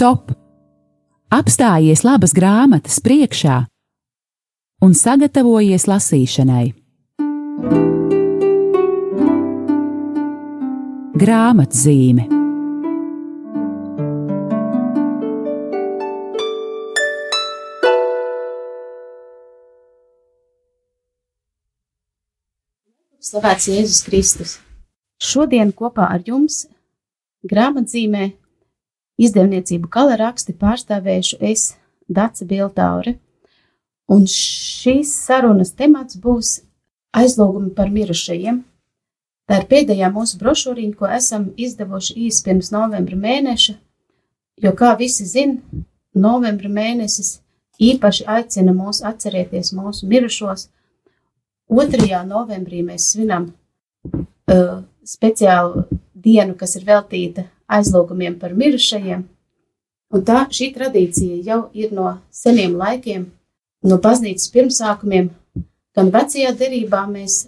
Stop! 0.00 0.30
Apstājies 1.28 2.00
labas 2.08 2.32
grāmatas 2.32 2.94
priekšā 3.04 3.56
un 4.80 4.94
sagatavojies 4.96 5.84
lasīšanai. 5.90 6.70
Grāmatzīme 11.20 12.24
Slavēts 23.20 23.68
Jēzus 23.68 24.02
Kristus! 24.08 24.58
Šodien 25.20 25.76
kopā 25.76 26.08
ar 26.16 26.24
jums 26.24 26.62
grāmatzīmē 27.44 28.30
izdevniecību 29.26 29.90
kala 29.92 30.16
raksti 30.20 30.56
pārstāvēšu 30.60 31.40
es, 31.52 31.74
Dace 32.10 32.46
Biltaure, 32.48 33.14
un 34.10 34.24
šīs 34.26 35.12
sarunas 35.26 35.70
temats 35.78 36.18
būs 36.18 36.56
aizlūgumi 37.14 37.70
par 37.76 37.92
mirušajiem. 37.94 38.64
Tā 39.46 39.60
ir 39.60 39.68
pēdējā 39.70 40.10
mūsu 40.14 40.38
brošūriņa, 40.40 40.96
ko 40.98 41.06
esam 41.10 41.48
izdevuši 41.58 42.16
īsi 42.26 42.42
pirms 42.46 42.72
novembra 42.74 43.18
mēneša, 43.18 43.76
jo, 44.62 44.74
kā 44.78 44.92
visi 44.98 45.26
zina, 45.26 45.84
novembra 46.14 46.70
mēnesis 46.70 47.38
īpaši 47.80 48.26
aicina 48.28 48.74
mūs 48.76 49.02
atcerēties 49.06 49.72
mūsu 49.74 50.10
mirušos. 50.10 50.68
2. 51.70 52.10
novembrī 52.26 52.82
mēs 52.82 53.12
svinam 53.12 53.52
uh, 54.04 54.80
speciālu 55.06 55.86
dienu, 56.14 56.56
kas 56.58 56.74
ir 56.78 56.86
veltīta 56.88 57.46
aizlūgumiem 57.76 58.38
par 58.40 58.54
mirušajiem. 58.58 59.22
Un 60.10 60.24
tā 60.26 60.40
šī 60.50 60.72
tradīcija 60.74 61.38
jau 61.46 61.60
ir 61.76 61.92
no 61.94 62.16
seniem 62.34 62.74
laikiem, 62.78 63.28
no 63.86 63.98
baznīcas 64.02 64.50
pirmsākumiem. 64.54 65.30
Gan 65.94 66.10
vecajā 66.14 66.50
derībā 66.58 67.04
mēs 67.10 67.44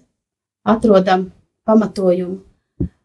atrodam 0.63 1.31
pamatojumu 1.67 2.41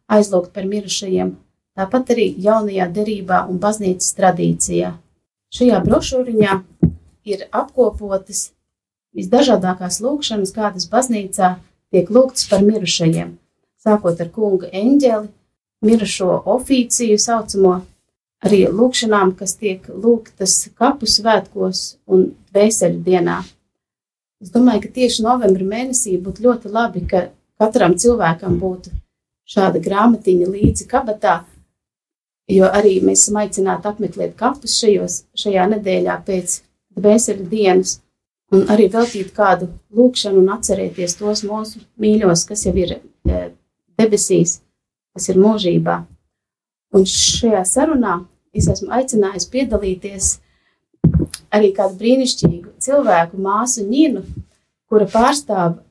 aizlūgt 0.08 0.54
par 0.54 0.66
mirušajiem, 0.66 1.34
tāpat 1.78 2.14
arī 2.14 2.28
jaunajā 2.42 2.88
derībā 2.94 3.44
un 3.50 3.58
baznīcas 3.62 4.14
tradīcijā. 4.18 4.94
Šajā 5.54 5.80
brošūriņā 5.84 6.54
ir 7.28 7.44
apkopotas 7.50 8.48
visdažādākās 9.16 10.00
lūkšanas, 10.04 10.54
kādas 10.54 10.88
baznīcā 10.90 11.56
tiek 11.92 12.10
lūgtas 12.12 12.48
par 12.50 12.64
mirušajiem, 12.64 13.34
sākot 13.80 14.20
ar 14.20 14.30
kunga 14.34 14.70
eņģeli, 14.72 15.28
mirušo 15.84 16.42
oficiju 16.46 17.18
saucamo, 17.18 17.74
arī 18.44 18.64
lūkšanām, 18.70 19.34
kas 19.38 19.56
tiek 19.58 19.86
lūgtas 19.88 20.68
kapu 20.78 21.08
svētkos 21.10 21.98
un 22.06 22.30
vēseļu 22.54 23.02
dienā. 23.06 23.40
Es 24.42 24.52
domāju, 24.54 24.84
ka 24.86 24.94
tieši 25.00 25.24
novembra 25.26 25.66
mēnesī 25.66 26.14
būtu 26.22 26.44
ļoti 26.46 26.70
labi, 26.70 27.02
ka 27.10 27.28
katram 27.58 27.96
cilvēkam 27.98 28.58
būtu 28.60 28.92
šāda 29.48 29.80
grāmatiņa 29.82 30.50
līdzi 30.52 30.86
kabatā, 30.90 31.40
jo 32.48 32.68
arī 32.68 32.98
mēs 33.02 33.24
esam 33.24 33.40
aicināti 33.42 33.90
apmeklēt 33.90 34.36
kapus 34.38 34.78
šajos, 34.78 35.22
šajā 35.38 35.66
nedēļā 35.74 36.20
pēc 36.26 36.60
vēseļu 36.98 37.48
dienas 37.50 37.98
un 38.54 38.68
arī 38.72 38.88
veltīt 38.92 39.34
kādu 39.36 39.68
lūkšanu 39.94 40.42
un 40.42 40.54
atcerēties 40.54 41.18
tos 41.18 41.44
mūsu 41.48 41.82
mīļos, 42.00 42.46
kas 42.48 42.64
jau 42.68 42.74
ir 42.78 42.94
e, 42.98 43.42
debesīs, 44.00 44.60
kas 45.18 45.28
ir 45.32 45.40
mūžībā. 45.42 45.98
Un 46.94 47.04
šajā 47.04 47.64
sarunā 47.68 48.20
es 48.56 48.68
esmu 48.70 48.92
aicinājis 48.94 49.48
piedalīties 49.52 50.30
arī 51.52 51.72
kādu 51.76 51.98
brīnišķīgu 52.00 52.78
cilvēku, 52.84 53.40
māsu 53.42 53.84
Nīnu, 53.88 54.22
kura 54.88 55.08
pārstāv 55.10 55.82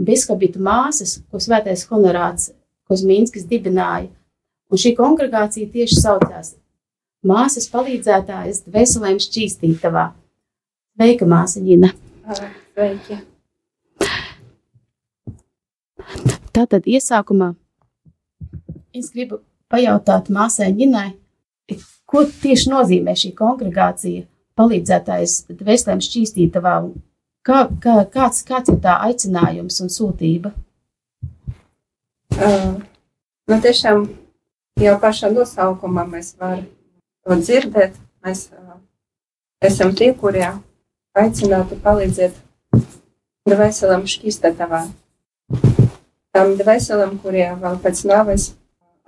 biskupītu 0.00 0.62
māsas, 0.62 1.18
ko 1.28 1.42
svētais 1.42 1.84
honorāts 1.90 2.54
Kozmīnskis 2.90 3.44
dibināja. 3.50 4.08
Un 4.70 4.78
šī 4.78 4.94
kongregācija 4.98 5.68
tieši 5.70 5.98
saucās 6.00 6.54
Māsas 7.20 7.66
palīdzētājas 7.68 8.62
dvēselēm 8.64 9.18
šķīstītavā. 9.20 10.06
Sveika, 10.96 11.26
māsa 11.28 11.60
Nina! 11.60 11.90
Sveiki! 12.72 13.18
Tātad 16.56 16.88
iesākumā 16.88 17.52
es 18.96 19.10
gribu 19.14 19.40
pajautāt 19.70 20.30
māsai 20.32 20.70
Ņinai, 20.74 21.12
ko 22.10 22.24
tieši 22.42 22.72
nozīmē 22.72 23.14
šī 23.18 23.32
kongregācija 23.38 24.26
palīdzētājs 24.58 25.36
dvēselēm 25.60 26.02
šķīstītavā 26.04 26.74
kā, 27.46 27.62
kā, 27.82 27.96
kāds, 28.12 28.42
kāds 28.46 28.72
ir 28.72 28.80
tā 28.82 28.98
aicinājums 29.06 29.80
un 29.84 29.92
sūtība? 29.92 30.52
Uh, 32.40 32.78
nu 33.50 33.58
tiešām 33.62 34.06
jau 34.80 34.96
pašā 35.02 35.30
nosaukumā 35.34 36.06
mēs 36.08 36.34
varam 36.40 36.66
to 37.26 37.36
dzirdēt. 37.40 37.96
Mēs 38.24 38.48
uh, 38.52 38.76
esam 39.64 39.94
tie, 39.96 40.12
kuriem 40.16 40.60
aicinātu 41.16 41.78
palīdzēt 41.84 42.36
dvēselēm 43.48 44.06
šķīstītavā 44.08 44.82
tam 46.34 46.54
dvēselim, 46.58 47.16
kuriem 47.22 47.58
vēl 47.62 47.78
pēc 47.82 48.04
nāves 48.08 48.50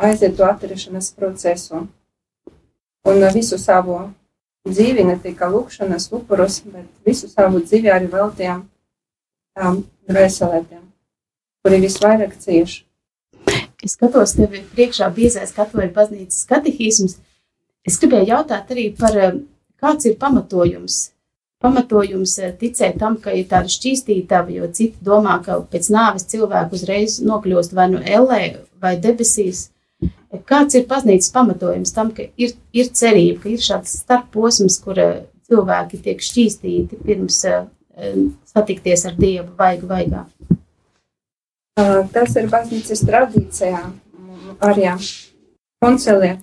aiziet 0.03 0.37
to 0.39 0.47
atrašanās 0.49 1.13
procesu. 1.17 1.87
Un 3.09 3.25
visu 3.35 3.59
savu 3.59 3.99
dzīvi, 4.69 5.07
ne 5.09 5.17
tikai 5.23 5.51
lūkšanas 5.51 6.11
upurus, 6.15 6.61
bet 6.67 6.87
visu 7.07 7.31
savu 7.31 7.63
dzīvi 7.65 7.91
arī 7.91 8.11
veltījām 8.13 8.63
tām 9.59 9.83
dvēselētiem, 10.11 10.83
kuri 11.63 11.81
visvairāk 11.83 12.37
cieši. 12.45 12.85
Es 13.83 13.97
skatos 13.97 14.37
tevi 14.39 14.63
priekšā 14.75 15.09
biezais 15.15 15.51
katoļu 15.57 15.91
baznīcas 15.97 16.45
katehisms. 16.47 17.17
Es 17.83 17.99
gribēju 17.99 18.31
jautāt 18.31 18.71
arī 18.71 18.93
par 18.95 19.19
kāds 19.83 20.07
ir 20.07 20.15
pamatojums 20.21 21.09
pamatojums 21.63 22.37
eh, 22.43 22.53
ticēt 22.59 22.99
tam, 23.01 23.19
ka 23.23 23.35
ir 23.37 23.47
tāda 23.51 23.71
šķīstītava, 23.73 24.53
jo 24.57 24.69
citi 24.75 24.99
domā, 25.05 25.39
ka 25.45 25.61
pēc 25.73 25.91
nāves 25.95 26.27
cilvēku 26.33 26.79
uzreiz 26.79 27.21
nokļūst 27.23 27.77
vai 27.79 27.89
nu 27.95 28.03
ellē 28.03 28.43
vai 28.83 28.97
debesīs. 29.01 29.69
Kāds 30.49 30.79
ir 30.79 30.87
baznīcas 30.89 31.33
pamatojums 31.35 31.93
tam, 31.93 32.11
ka 32.17 32.25
ir, 32.41 32.55
ir 32.73 32.89
cerība, 32.97 33.43
ka 33.43 33.51
ir 33.53 33.61
šāds 33.61 33.99
starposms, 34.01 34.79
kur 34.81 35.01
eh, 35.01 35.19
cilvēki 35.51 36.01
tiek 36.07 36.23
šķīstīti 36.25 37.03
pirms 37.05 37.43
uh, 37.51 37.67
satikties 38.49 39.05
ar 39.11 39.19
Dievu 39.19 39.51
vaigu 39.59 39.91
vaigā? 39.91 40.23
Tas 42.13 42.37
ir 42.37 42.49
baznīcas 42.53 43.05
tradīcijā, 43.09 43.83
arī 44.65 44.89
koncilē, 45.85 46.35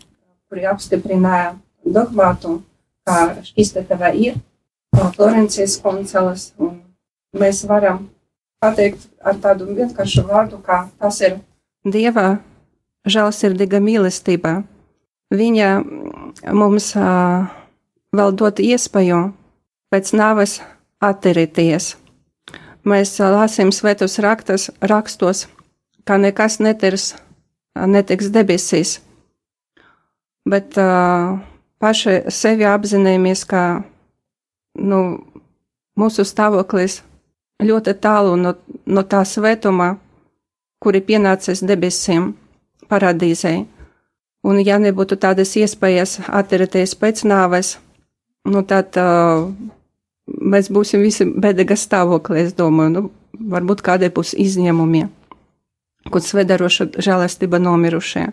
kuri 0.50 0.66
apstiprināja 0.69 1.56
dogmātu, 1.85 2.59
kā 3.06 3.41
šķīstītava 3.45 4.13
ir 4.17 4.38
Florencijas 5.16 5.79
koncelas. 5.81 6.51
Mēs 7.38 7.61
varam 7.69 8.07
pateikt 8.61 9.06
ar 9.21 9.38
tādu 9.41 9.69
vienkāršu 9.73 10.25
vārdu, 10.29 10.61
kā 10.66 10.88
tas 11.00 11.21
ir 11.25 11.39
Dieva 11.85 12.39
žēlsirdīga 13.12 13.81
mīlestība. 13.84 14.62
Viņa 15.30 15.70
mums 16.58 16.92
uh, 16.97 17.50
vēl 18.16 18.34
dod 18.38 18.62
iespēju 18.64 19.20
pēc 19.94 20.14
nāves 20.18 20.59
atterēties. 21.06 21.92
Mēs 22.90 23.14
uh, 23.19 23.30
lasām 23.36 23.74
svētos 23.75 24.18
rakstus, 24.24 24.69
rakstos, 24.81 25.46
ka 26.08 26.18
nekas 26.18 26.58
netirs, 26.64 27.14
netiks 27.75 28.31
debesīs. 28.34 28.98
Bet 30.50 30.78
uh, 30.81 31.38
paši 31.78 32.24
sevi 32.33 32.66
apzināmies, 32.66 33.45
ka 33.45 33.83
nu, 34.80 35.01
mūsu 36.00 36.25
stāvoklis 36.25 37.01
ļoti 37.63 37.95
tālu 38.01 38.36
no, 38.39 38.56
no 38.88 39.04
tā 39.04 39.22
svētuma, 39.28 39.98
kuri 40.80 41.01
pienācis 41.04 41.63
debesīm, 41.68 42.31
paradīzē. 42.89 43.53
Un, 44.47 44.59
ja 44.63 44.77
nebūtu 44.80 45.18
tādas 45.19 45.51
iespējas 45.59 46.19
atcerēties 46.27 46.95
pēc 47.00 47.25
nāves, 47.27 47.74
nu, 48.47 48.63
tad 48.63 48.95
uh, 49.00 49.50
mēs 50.25 50.69
būsim 50.71 51.03
visi 51.03 51.27
bēdīgā 51.27 51.75
stāvoklī, 51.75 52.45
es 52.47 52.56
domāju, 52.56 52.94
nu, 52.95 53.03
varbūt 53.51 53.83
kādai 53.83 54.12
būs 54.15 54.31
izņēmumi, 54.39 55.03
kur 56.09 56.24
svedaroša 56.24 56.89
žēlastība 57.03 57.59
nomirušie, 57.62 58.30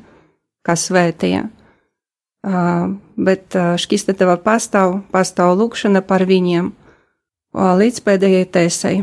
kā 0.67 0.79
svētie. 0.79 1.49
Uh, 2.47 2.94
bet 3.19 3.56
uh, 3.59 3.75
šķistatava 3.75 4.37
pastāv, 4.44 5.00
pastāv 5.11 5.56
lūkšana 5.59 6.05
par 6.06 6.23
viņiem 6.29 6.70
uh, 6.70 7.73
līdz 7.81 8.05
pēdējai 8.06 8.47
tēsai. 8.55 8.97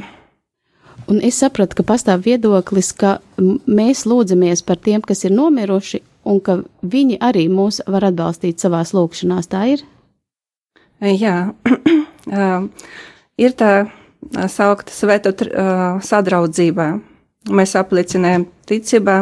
Un 1.08 1.20
es 1.24 1.38
sapratu, 1.42 1.78
ka 1.80 1.84
pastāv 1.88 2.24
viedoklis, 2.28 2.94
ka 2.96 3.18
mēs 3.40 4.06
lūdzamies 4.08 4.64
par 4.66 4.80
tiem, 4.80 5.02
kas 5.04 5.26
ir 5.28 5.34
nomiruši, 5.36 6.00
un 6.30 6.40
ka 6.40 6.62
viņi 6.82 7.20
arī 7.24 7.48
mūs 7.52 7.82
var 7.88 8.08
atbalstīt 8.08 8.64
savās 8.64 8.94
lūkšanās. 8.96 9.50
Tā 9.52 9.66
ir? 9.74 9.84
Jā, 11.04 11.52
ir 13.44 13.56
tā 13.60 13.72
saukta 14.48 14.96
svēto 14.96 15.34
sadraudzība. 16.04 16.88
Mēs 17.52 17.76
apliecinājam 17.76 18.48
ticībā, 18.70 19.18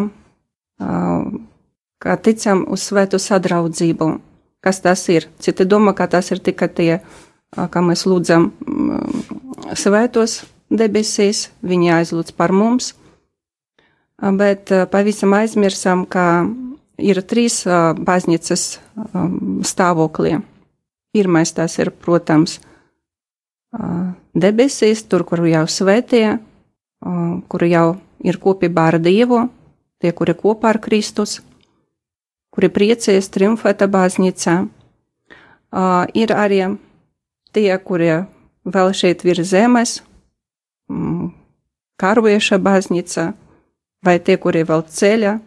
kā 2.02 2.18
ticam 2.22 2.68
uz 2.70 2.86
svētu 2.86 3.18
sadraudzību. 3.18 4.12
Kas 4.62 4.84
tas 4.86 5.08
ir? 5.10 5.26
Citi 5.42 5.66
domā, 5.66 5.96
ka 5.98 6.06
tas 6.06 6.30
ir 6.30 6.38
tikai 6.46 6.70
tie, 6.70 6.92
kā 7.50 7.82
mēs 7.82 8.06
lūdzam 8.06 8.52
svētos 9.74 10.44
debesīs, 10.72 11.50
viņi 11.62 11.92
aizlūdz 12.00 12.34
par 12.40 12.54
mums, 12.56 12.94
bet 14.18 14.72
pavisam 14.92 15.36
aizmirsam, 15.36 16.06
ka 16.08 16.48
ir 17.02 17.22
trīs 17.28 17.62
baznīcas 17.68 18.66
stāvokļi. 19.68 20.40
Pirmais 21.12 21.52
tas 21.52 21.76
ir, 21.82 21.92
protams, 21.92 22.60
debesīs, 24.32 25.04
tur, 25.12 25.26
kur 25.28 25.44
jau 25.44 25.66
svētie, 25.68 26.40
kur 27.52 27.66
jau 27.68 27.88
ir 28.24 28.38
kopībā 28.40 28.92
ar 28.94 29.00
Dievu, 29.02 29.42
tie, 30.00 30.12
kuri 30.16 30.36
kopā 30.38 30.72
ar 30.72 30.80
Kristus, 30.84 31.42
kuri 32.54 32.70
priecējas 32.72 33.32
triumfēta 33.34 33.90
baznīcā. 33.92 34.56
Ir 36.16 36.34
arī 36.36 36.62
tie, 37.56 37.72
kuri 37.80 38.10
vēl 38.68 38.94
šeit 38.96 39.26
virs 39.28 39.52
zemes, 39.52 40.00
karojoša 42.02 42.58
baznīca, 42.62 43.32
vai 44.06 44.18
tie, 44.20 44.38
kuri 44.42 44.64
vēl 44.68 44.84
ceļā, 44.90 45.38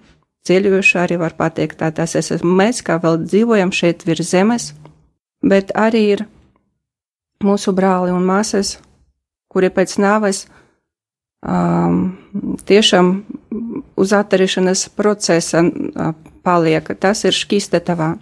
ceļojuši 0.47 0.99
arī 1.01 1.19
var 1.21 1.35
pateikt, 1.39 1.81
tā 1.81 1.91
tas 1.95 2.15
esam 2.21 2.55
mēs, 2.59 2.83
kā 2.85 2.99
vēl 3.03 3.23
dzīvojam 3.25 3.73
šeit 3.75 4.05
virs 4.07 4.31
zemes, 4.31 4.73
bet 5.43 5.73
arī 5.75 6.03
ir 6.17 6.27
mūsu 7.45 7.75
brāli 7.77 8.13
un 8.15 8.25
māsas, 8.29 8.79
kuri 9.53 9.71
pēc 9.73 9.97
nāves 10.03 10.45
um, 11.45 12.15
tiešām 12.67 13.11
uz 14.01 14.15
atterišanas 14.17 14.89
procesa 14.97 15.63
uh, 15.65 16.15
paliek. 16.45 16.89
Tas 17.01 17.25
ir 17.25 17.37
šķistetavā. 17.37 18.15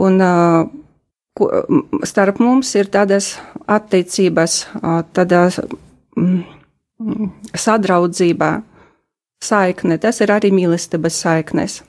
Un 0.00 0.22
uh, 0.22 0.68
ko, 1.40 1.48
starp 2.04 2.40
mums 2.44 2.70
ir 2.76 2.90
tādas 2.92 3.34
attiecības, 3.66 4.60
mm, 6.20 6.42
sadraudzībā, 7.56 8.50
saikne, 9.40 9.98
tas 9.98 10.20
ir 10.20 10.32
arī 10.32 10.52
mīlestības 10.52 11.20
saiknes. 11.24 11.80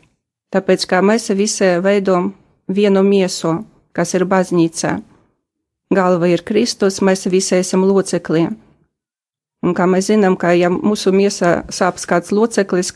Tāpēc 0.51 0.87
kā 0.87 0.99
mēs 1.03 1.29
visi 1.35 1.67
veidojam 1.83 2.33
vienu 2.67 3.03
miesu, 3.03 3.61
kas 3.95 4.13
ir 4.15 4.25
baznīca. 4.25 4.99
Galva 5.91 6.27
ir 6.31 6.43
Kristus, 6.47 7.01
mēs 7.03 7.27
visi 7.31 7.57
esam 7.59 7.83
locekļi. 7.87 8.45
Un 9.61 9.75
kā 9.77 9.85
mēs 9.85 10.07
zinām, 10.09 10.37
ka 10.39 10.53
ja 10.55 10.71
mūsu 10.73 11.11
miesā 11.13 11.61
sāpes 11.69 12.07
kāds 12.09 12.31
loceklis, 12.33 12.91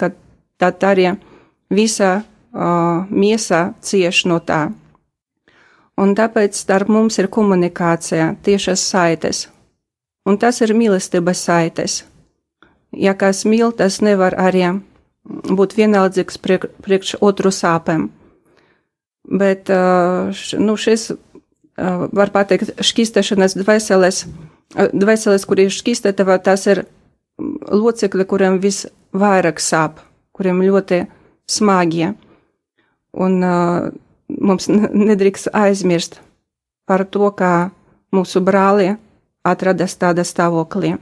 tad 0.57 0.83
arī 0.87 1.11
visa 1.69 2.23
uh, 2.23 3.05
miesa 3.09 3.73
cieš 3.81 4.25
no 4.31 4.39
tā. 4.39 4.71
Un 6.01 6.11
tāpēc 6.15 6.57
starp 6.59 6.89
mums 6.91 7.19
ir 7.21 7.31
komunikācija, 7.31 8.33
tiešas 8.43 8.81
saites. 8.83 9.45
Un 10.25 10.37
tas 10.41 10.59
ir 10.65 10.73
mīlestības 10.75 11.45
saites 11.47 12.01
ja 12.97 13.13
kas 13.17 13.43
mīl, 13.47 13.71
tas 13.75 13.99
nevar 14.03 14.35
arī 14.39 14.65
būt 15.25 15.75
vienaldzīgs 15.77 16.39
priek, 16.41 16.67
priekš 16.85 17.15
otru 17.23 17.51
sāpēm. 17.53 18.09
Bet 19.25 19.71
nu, 20.61 20.75
šis, 20.77 21.09
var 21.75 22.31
pateikt, 22.33 22.75
šķistešanas 22.77 23.57
dvēseles, 23.57 24.25
dvēseles, 24.93 25.47
kur 25.49 25.63
ir 25.63 25.73
šķistetava, 25.73 26.37
tas 26.45 26.67
ir 26.69 26.85
locekļi, 27.39 28.27
kuriem 28.29 28.59
visvairāk 28.63 29.59
sāp, 29.59 29.99
kuriem 30.35 30.61
ļoti 30.63 31.03
smagi. 31.49 32.13
Un 33.15 33.41
mums 34.29 34.69
nedrīkst 34.69 35.51
aizmirst 35.53 36.19
par 36.85 37.05
to, 37.09 37.31
kā 37.33 37.69
mūsu 38.15 38.41
brāli 38.45 38.95
atradas 39.45 39.95
tādā 40.01 40.23
stāvoklī. 40.25 40.95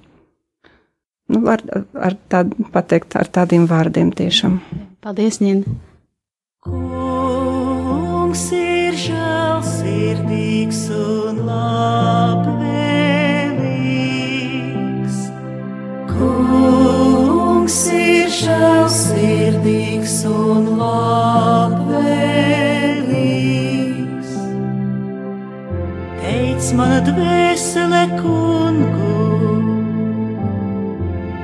Nu, 1.32 1.40
var 1.46 1.62
ar 1.96 2.14
tādu 2.30 2.68
pateikt, 2.74 3.16
ar 3.16 3.28
tādiem 3.32 3.68
vārdiem 3.70 4.12
tiešām. 4.16 4.60
Paldies, 5.04 5.40
Nina! 5.44 5.64
Kungs 6.64 8.44
ir 8.56 8.94
žēlsirdīgs 9.00 10.82
un 10.96 11.36
labvēlīgs. 11.48 12.68
Kungs 16.12 17.80
ir 17.92 18.28
žēlsirdīgs 18.42 20.18
un 20.32 20.62
labvēlīgs. 20.82 22.63
Teic 26.74 26.80
man 26.82 27.04
dvēsele 27.06 28.00
kungu 28.18 29.18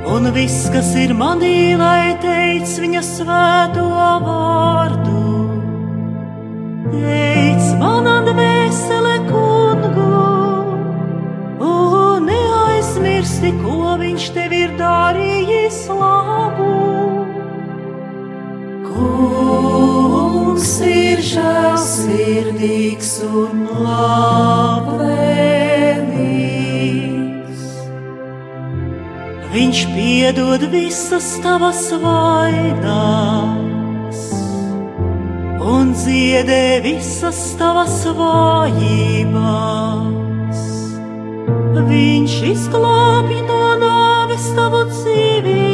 un 0.10 0.32
viss, 0.34 0.72
kas 0.74 0.90
ir 0.98 1.14
manī, 1.14 1.78
lai 1.78 2.18
teic 2.18 2.66
viņa 2.82 3.04
svēto 3.06 3.86
vārdu. 4.26 5.22
Teic 6.90 7.70
manā 7.78 8.16
dvēsele 8.26 9.16
kungu, 9.30 10.10
un 11.62 12.26
neaizmirsti, 12.26 13.54
ko 13.62 14.00
viņš 14.02 14.30
tev 14.34 14.60
ir 14.64 14.74
darījis 14.82 15.84
labu. 15.94 16.90
Kungs 20.30 20.78
ir 20.86 21.18
žēlsirdīgs 21.26 23.08
un 23.26 23.64
labvēlīgs. 23.82 25.00
Viņš 29.56 29.80
piedod 29.96 30.62
visas 30.70 31.30
tavas 31.42 31.82
vainas 32.04 33.40
un 35.74 35.98
dziedē 35.98 36.86
visas 36.86 37.42
tavas 37.58 37.98
vājības. 38.22 39.82
Viņš 41.90 42.38
izglābi 42.54 43.42
no 43.50 43.64
nāves 43.82 44.46
tavu 44.54 44.86
dzīvību 44.94 45.69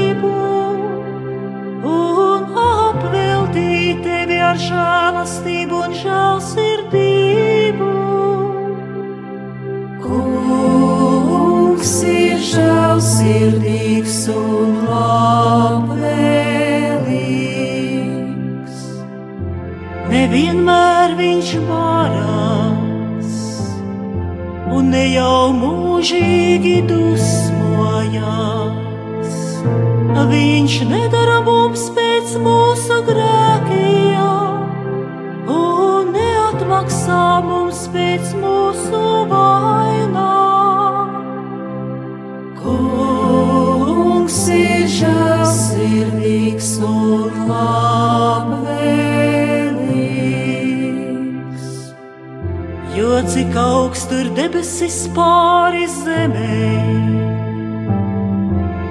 pāri 55.56 55.86
zemē, 55.88 56.64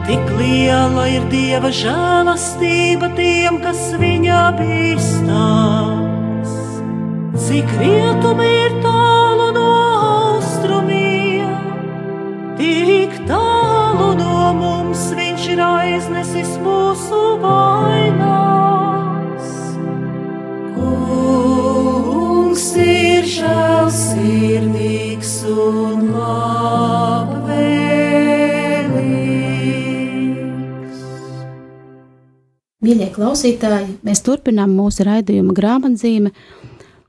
tik 0.07 0.25
liela 0.39 1.05
ir 1.13 1.25
Dieva 1.33 1.71
žēlastība 1.83 3.11
tiem, 3.19 3.59
kas 3.65 3.81
viņa 4.01 4.39
bīstās. 4.61 6.53
Cik 7.45 7.69
rietumi 7.83 8.49
ir 8.63 8.73
tālu 8.85 9.47
no 9.59 9.73
austrumiem, 10.09 11.53
tik 12.61 13.13
tālu 13.29 14.09
no 14.23 14.39
mums 14.63 15.03
viņš 15.19 15.43
ir 15.57 15.61
aiznesis 15.69 16.53
mūsu 16.65 17.21
vainās. 17.45 18.67
Kungs 20.79 22.67
ir 22.89 23.23
žēlsirdīgs 23.37 25.05
klausītāji, 33.15 33.99
mēs 34.05 34.21
turpinām 34.21 34.75
mūsu 34.77 35.07
raidījuma 35.09 35.55
grāmatzīme, 35.57 36.33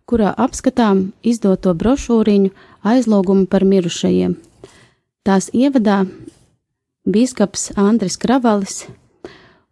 kurā 0.07 0.31
apskatām 0.37 1.11
izdoto 1.23 1.73
brošūriņu 1.75 2.51
aizlūgumu 2.83 3.45
par 3.51 3.65
mirušajiem. 3.65 4.37
Tās 5.25 5.49
ievadā 5.51 6.05
Bīskaps 7.05 7.73
Andris 7.75 8.15
Kravalis 8.17 8.85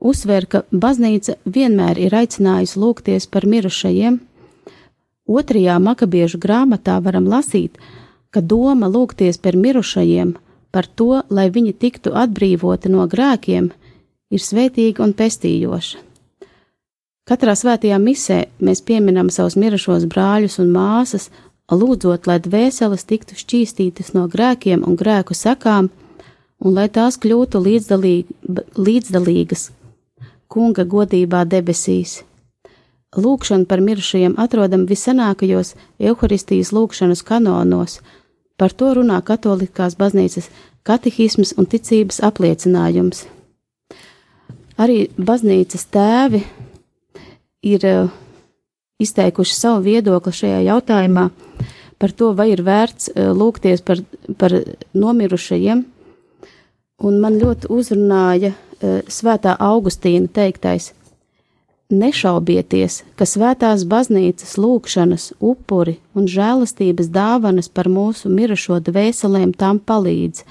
uzsver, 0.04 0.46
ka 0.46 0.64
baznīca 0.72 1.38
vienmēr 1.46 2.02
ir 2.04 2.14
aicinājusi 2.14 2.80
lūgties 2.80 3.30
par 3.32 3.48
mirušajiem. 3.48 4.20
Otrajā 5.24 5.78
makabiežu 5.80 6.40
grāmatā 6.44 6.98
varam 7.02 7.30
lasīt, 7.32 7.80
ka 8.30 8.42
doma 8.42 8.90
lūgties 8.92 9.40
par 9.40 9.56
mirušajiem, 9.56 10.36
par 10.74 10.90
to, 11.00 11.24
lai 11.30 11.48
viņi 11.54 11.74
tiktu 11.80 12.12
atbrīvoti 12.12 12.92
no 12.92 13.08
grēkiem, 13.08 13.72
ir 14.32 14.42
svētīga 14.42 15.04
un 15.04 15.14
pestījoša. 15.18 16.02
Katrā 17.24 17.56
svētajā 17.56 17.98
misē 18.04 18.40
mēs 18.60 18.84
pieminam 18.84 19.30
savus 19.32 19.56
mirušos 19.56 20.08
brāļus 20.12 20.60
un 20.60 20.74
māsas, 20.76 21.30
lūdzot, 21.72 22.28
lai 22.28 22.40
dvēseles 22.44 23.08
tiktu 23.08 23.38
šķīstītas 23.40 24.12
no 24.14 24.28
grēkiem 24.28 24.84
un 24.84 24.98
grēku 25.00 25.36
sekām, 25.36 25.88
un 26.60 26.76
lai 26.76 26.90
tās 26.92 27.18
kļūtu 27.24 27.62
līdzdalīgi, 27.64 28.36
līdzdalīgas 28.76 29.70
kunga 30.54 30.86
godībā 30.86 31.44
debesīs. 31.50 32.22
Lūkšana 33.14 33.70
par 33.70 33.82
mirušajiem 33.86 34.36
atrodam 34.42 34.88
visenākajos 34.90 35.74
evaharistijas 36.02 36.74
lūkšanas 36.74 37.22
kanonos, 37.26 38.00
par 38.58 38.74
to 38.74 38.94
runā 38.98 39.20
katolikās 39.26 39.98
baznīcas 40.00 40.50
katehisms 40.88 41.54
un 41.58 41.70
ticības 41.70 42.22
apliecinājums. 42.26 43.26
Arī 44.82 45.06
baznīcas 45.18 45.86
tēvi 45.94 46.42
ir 47.70 47.84
uh, 47.86 48.14
izteikuši 49.04 49.54
savu 49.56 49.84
viedokli 49.86 50.34
šajā 50.34 50.64
jautājumā 50.66 51.28
par 52.02 52.12
to, 52.18 52.32
vai 52.34 52.50
ir 52.52 52.64
vērts 52.66 53.12
uh, 53.14 53.30
lūgties 53.38 53.84
par, 53.86 54.02
par 54.38 54.56
nomirušajiem. 54.98 55.84
Un 57.04 57.20
man 57.22 57.38
ļoti 57.38 57.70
uzrunāja 57.74 58.54
uh, 58.54 59.04
Svētā 59.06 59.54
Augustīna 59.62 60.32
teiktais: 60.34 60.90
Nešaubieties, 61.94 63.04
ka 63.14 63.28
svētās 63.30 63.86
baznīcas 63.86 64.56
lūgšanas, 64.58 65.30
upuri 65.38 66.00
un 66.18 66.26
žēlastības 66.26 67.12
dāvanas 67.14 67.70
par 67.70 67.92
mūsu 67.94 68.32
mirušo 68.34 68.80
dvēselēm 68.90 69.54
tam 69.54 69.78
palīdz, 69.78 70.42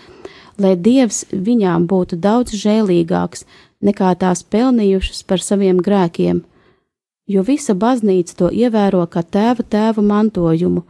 lai 0.63 0.77
Dievs 0.79 1.25
viņām 1.33 1.91
būtu 1.91 2.21
daudz 2.23 2.55
žēlīgāks 2.55 3.47
nekā 3.83 4.15
tās 4.19 4.43
pelnījušas 4.43 5.25
par 5.27 5.43
saviem 5.43 5.81
grēkiem, 5.83 6.43
jo 7.27 7.43
visa 7.47 7.75
baznīca 7.75 8.37
to 8.39 8.51
ievēro 8.51 9.05
kā 9.11 9.23
tēva 9.23 9.67
tēva 9.75 10.05
mantojumu, 10.07 10.85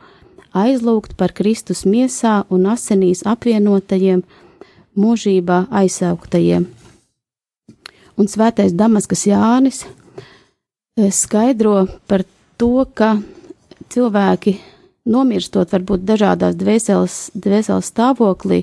aizlūgt 0.53 1.17
par 1.17 1.33
Kristus 1.33 1.85
miesā 1.89 2.43
un 2.53 2.69
asinīs 2.73 3.25
apvienotajiem, 3.29 4.23
mūžībā 4.97 5.67
aizsauktajiem. 5.73 6.69
Un 8.21 8.29
svētais 8.29 8.75
Damaskas 8.77 9.25
Jānis 9.27 9.85
eh, 9.87 11.09
skaidro 11.09 11.87
par 12.07 12.27
to, 12.61 12.85
ka 12.95 13.17
cilvēki 13.93 14.59
nomirstot 15.09 15.73
varbūt 15.73 16.05
dažādās 16.07 16.57
dvēseles, 16.61 17.19
dvēseles 17.35 17.89
stāvoklī, 17.89 18.63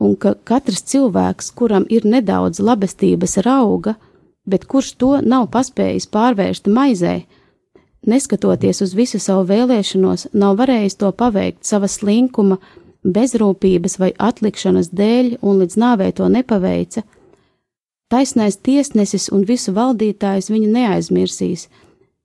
un 0.00 0.16
ka 0.16 0.34
katrs 0.48 0.82
cilvēks, 0.90 1.52
kuram 1.56 1.84
ir 1.92 2.06
nedaudz 2.08 2.60
labestības 2.64 3.38
rauga, 3.46 3.94
bet 4.48 4.64
kurš 4.64 4.94
to 5.00 5.12
nav 5.20 5.50
paspējis 5.52 6.08
pārvērst 6.10 6.70
maizē, 6.72 7.20
neskatoties 8.06 8.80
uz 8.82 8.94
visu 8.96 9.20
savu 9.20 9.44
vēlēšanos, 9.50 10.30
nav 10.32 10.56
varējis 10.60 10.96
to 11.02 11.12
paveikt 11.12 11.68
savas 11.68 12.00
slinkuma, 12.00 12.58
bezrūpības 13.04 13.96
vai 14.00 14.10
atlikšanas 14.18 14.90
dēļ 14.92 15.36
un 15.40 15.60
līdz 15.62 15.76
nāvē 15.80 16.10
to 16.16 16.28
nepaveica, 16.28 17.04
taisnais 18.12 18.58
tiesnesis 18.60 19.30
un 19.32 19.46
visu 19.48 19.72
valdītājs 19.76 20.50
viņu 20.52 20.72
neaizmirsīs, 20.74 21.68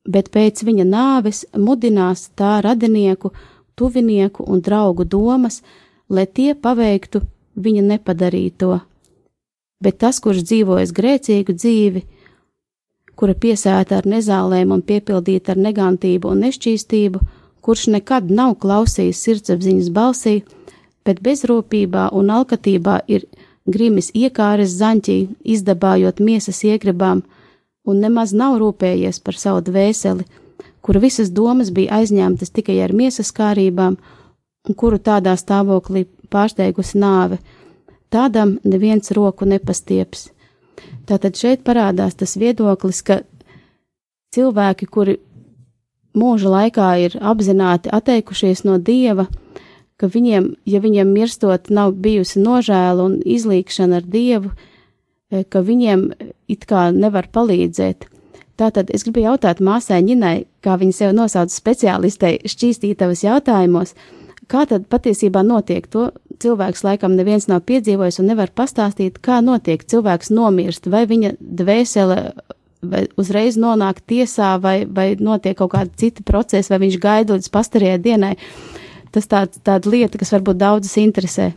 bet 0.08 0.32
pēc 0.34 0.64
viņa 0.68 0.88
nāves 0.88 1.46
mudinās 1.56 2.30
tā 2.36 2.60
radinieku, 2.66 3.32
tuvinieku 3.76 4.46
un 4.48 4.62
draugu 4.64 5.06
domas, 5.06 5.62
lai 6.10 6.26
tie 6.26 6.54
paveiktu 6.56 7.22
viņa 7.56 7.84
nepadarīja 7.94 8.58
to, 8.60 8.80
bet 9.84 10.00
tas, 10.04 10.20
kurš 10.24 10.44
dzīvojas 10.50 10.94
grēcīgu 10.96 11.56
dzīvi, 11.56 12.04
kura 13.16 13.36
piesēta 13.40 14.00
ar 14.02 14.10
nezālēm 14.10 14.74
un 14.76 14.84
piepildīta 14.84 15.54
ar 15.56 15.62
negantību 15.68 16.32
un 16.32 16.44
nešķīstību, 16.46 17.22
kurš 17.66 17.88
nekad 17.96 18.30
nav 18.30 18.58
klausījis 18.62 19.22
sirdsapziņas 19.26 19.92
balsī, 19.96 20.36
bet 21.06 21.22
bezrūpībā 21.26 22.10
un 22.18 22.32
alkatībā 22.34 23.00
ir 23.08 23.26
grimis 23.66 24.12
iekāres 24.14 24.76
zaņķī, 24.80 25.18
izdabājot 25.56 26.20
miesas 26.22 26.62
iegribām, 26.68 27.24
un 27.86 28.02
nemaz 28.02 28.34
nav 28.34 28.60
rūpējies 28.62 29.22
par 29.26 29.38
savu 29.40 29.64
dvēseli, 29.66 30.26
kura 30.86 31.02
visas 31.02 31.32
domas 31.34 31.72
bija 31.74 32.02
aizņemtas 32.02 32.54
tikai 32.54 32.78
ar 32.86 32.94
miesas 32.94 33.32
kārībām, 33.34 33.98
un 34.66 34.78
kuru 34.78 35.00
tādā 35.02 35.34
stāvoklī 35.38 36.06
pārsteigusi 36.36 37.00
nāve. 37.00 37.40
Tādam 38.14 38.58
neviens 38.64 39.12
roku 39.16 39.48
nepastieps. 39.50 40.30
Tātad 41.08 41.38
šeit 41.38 41.64
parādās 41.66 42.18
tas 42.18 42.36
viedoklis, 42.40 43.02
ka 43.06 43.22
cilvēki, 44.36 44.88
kuri 44.90 45.18
mūža 46.18 46.52
laikā 46.52 46.90
ir 47.06 47.18
apzināti 47.22 47.92
atteikušies 47.94 48.64
no 48.68 48.78
dieva, 48.80 49.28
ka 50.00 50.10
viņiem, 50.12 50.54
ja 50.68 50.82
viņiem 50.84 51.12
mirstot, 51.16 51.70
nav 51.70 51.96
bijusi 52.04 52.42
nožēla 52.44 53.06
un 53.06 53.20
izlīkšana 53.22 54.02
ar 54.02 54.10
dievu, 54.18 54.52
eh, 55.32 55.44
ka 55.44 55.62
viņiem 55.62 56.12
it 56.48 56.66
kā 56.66 56.90
nevar 56.92 57.30
palīdzēt. 57.32 58.10
Tātad 58.56 58.90
es 58.96 59.04
gribu 59.04 59.26
jautāt 59.28 59.60
māsai 59.60 60.00
Ņinai, 60.04 60.46
kā 60.64 60.78
viņa 60.80 60.94
sev 60.94 61.16
nosauc 61.16 61.52
speciālistei 61.52 62.40
šķīstītavas 62.48 63.24
jautājumos, 63.28 63.94
Kā 64.52 64.66
tad 64.70 64.86
patiesībā 64.92 65.42
notiek 65.46 65.88
to? 65.90 66.10
Cilvēks 66.42 66.84
laikam 66.84 67.16
neviens 67.16 67.48
nav 67.48 67.64
piedzīvojis 67.70 68.20
un 68.22 68.30
nevar 68.32 68.52
pastāstīt, 68.52 69.22
kā 69.24 69.40
notiek 69.46 69.84
cilvēks 69.88 70.34
nomirst, 70.36 70.90
vai 70.92 71.06
viņa 71.10 71.36
dvēsele 71.40 72.20
vai 72.86 73.06
uzreiz 73.20 73.58
nonāk 73.60 74.02
tiesā, 74.08 74.56
vai, 74.62 74.86
vai 74.86 75.14
notiek 75.20 75.58
kaut 75.58 75.74
kāda 75.74 75.92
cita 76.00 76.26
procesa, 76.26 76.74
vai 76.74 76.86
viņš 76.86 76.98
gaida 77.02 77.38
līdz 77.38 77.52
pastarajai 77.54 78.02
dienai. 78.02 78.34
Tas 79.16 79.30
tāds, 79.32 79.62
tāda 79.64 79.90
lieta, 79.90 80.20
kas 80.20 80.34
varbūt 80.36 80.60
daudzas 80.60 80.98
interesē. 81.02 81.54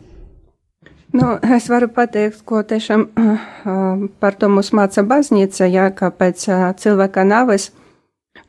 Nu, 1.13 1.35
es 1.57 1.69
varu 1.73 1.89
pateikt, 1.93 2.43
ko 2.49 2.61
tiešām 2.69 3.07
uh, 3.09 4.09
par 4.21 4.37
to 4.37 4.51
mums 4.53 4.71
māca 4.77 5.03
baznīca, 5.09 5.67
jā, 5.67 5.89
ka 5.97 6.13
pēc 6.13 6.45
uh, 6.53 6.67
cilvēka 6.77 7.25
nāves 7.25 7.71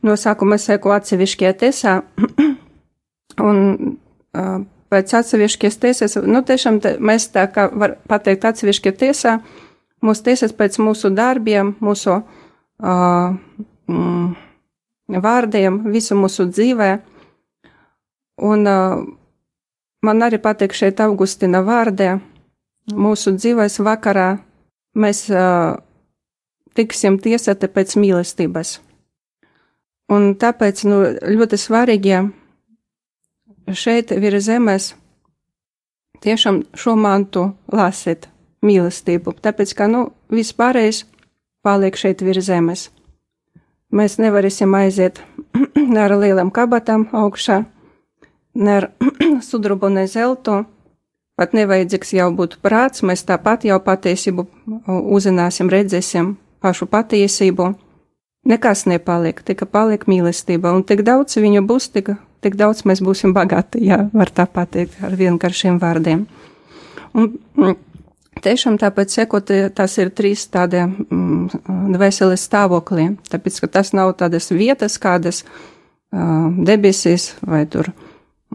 no 0.04 0.16
sākuma 0.20 0.60
seko 0.60 0.92
atsevišķie 0.98 1.54
tiesā, 1.62 1.94
un 3.48 3.64
pēc 4.90 5.14
atsevišķas 5.20 5.78
tiesas, 5.82 6.16
nu 6.26 6.42
tiešām 6.46 6.80
te, 6.82 6.96
mēs 6.98 7.28
tā 7.34 7.46
kā 7.52 7.68
var 7.70 7.96
pateikt 8.10 8.46
atsevišķi 8.50 8.92
tiesā, 9.02 9.36
mūsu 10.04 10.26
tiesas 10.26 10.54
pēc 10.56 10.80
mūsu 10.82 11.12
darbiem, 11.14 11.74
mūsu 11.80 12.16
uh, 12.18 13.30
mm, 13.90 14.34
vārdiem, 15.22 15.80
visu 15.94 16.18
mūsu 16.18 16.48
dzīvē. 16.50 16.90
Un 18.50 18.66
uh, 18.66 19.04
man 20.06 20.26
arī 20.26 20.40
patīk 20.42 20.74
šeit 20.76 21.02
Augustina 21.04 21.62
vārdē, 21.66 22.16
mūsu 22.90 23.36
dzīvēs 23.36 23.78
vakarā 23.84 24.30
mēs 24.98 25.26
uh, 25.30 25.76
tiksim 26.74 27.18
tiesāti 27.22 27.68
pēc 27.70 27.96
mīlestības. 28.00 28.78
Un 30.10 30.32
tāpēc 30.34 30.82
nu, 30.90 31.02
ļoti 31.22 31.58
svarīgi 31.60 32.16
šeit 33.68 34.12
virs 34.16 34.46
zemes 34.48 34.94
tiešām 36.20 36.62
šo 36.76 36.96
mantu 36.96 37.50
lasīt 37.72 38.28
mīlestību, 38.64 39.34
tāpēc, 39.40 39.72
ka, 39.76 39.88
nu, 39.88 40.10
vispārējais 40.32 41.04
paliek 41.64 41.96
šeit 41.96 42.24
virs 42.24 42.48
zemes. 42.48 42.88
Mēs 43.90 44.18
nevarēsim 44.22 44.74
aiziet 44.76 45.22
ne 45.76 46.00
ar 46.06 46.14
lielām 46.14 46.52
kabatām 46.54 47.08
augšā, 47.16 47.64
ne 48.54 48.76
ar 48.82 48.90
sudrabu, 49.48 49.90
ne 49.90 50.06
zeltu, 50.06 50.62
pat 51.40 51.56
nevajadzīgs 51.56 52.14
jau 52.20 52.30
būtu 52.36 52.60
prāts, 52.62 53.02
mēs 53.02 53.24
tāpat 53.26 53.66
jau 53.66 53.80
patiesību 53.82 54.46
uzzināsim, 54.86 55.72
redzēsim 55.72 56.36
pašu 56.60 56.86
patiesību. 56.90 57.72
Nekas 58.48 58.86
nepaliek, 58.88 59.40
tikai 59.44 59.66
paliek 59.68 60.06
mīlestība, 60.08 60.72
un 60.72 60.84
tik 60.84 61.02
daudz 61.04 61.36
viņu 61.36 61.60
būs, 61.68 61.90
tik 61.92 62.14
tik 62.44 62.56
daudz 62.60 62.84
mēs 62.88 63.02
būsim 63.04 63.34
bagāti, 63.36 63.82
ja 63.86 64.02
var 64.12 64.32
tā 64.32 64.46
pateikt 64.48 65.00
ar 65.04 65.16
vienkāršiem 65.18 65.78
vārdiem. 65.82 66.26
Un, 67.14 67.32
tiešām 68.44 68.78
tāpēc 68.80 69.14
sekot, 69.14 69.52
tas 69.76 69.96
ir 69.98 70.12
trīs 70.16 70.46
tādi 70.52 70.82
mm, 70.84 71.90
dvēseles 71.94 72.44
stāvokļi, 72.48 73.06
tāpēc, 73.30 73.60
ka 73.64 73.70
tas 73.78 73.92
nav 73.96 74.14
tādas 74.20 74.50
vietas, 74.54 74.98
kādas 75.02 75.42
uh, 75.44 76.48
debesīs 76.56 77.34
vai 77.42 77.64
tur 77.70 77.92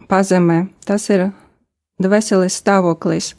pazemē, 0.10 0.65
tas 0.88 1.10
ir 1.13 1.30
dvēseles 2.01 2.62
stāvoklis. 2.62 3.34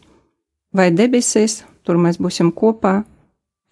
Vai 0.77 0.91
debesīs, 0.93 1.63
tur 1.87 1.97
mēs 2.01 2.19
būsim 2.21 2.51
kopā 2.53 2.99